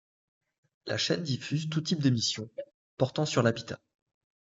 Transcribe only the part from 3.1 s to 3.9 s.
sur l'habitât.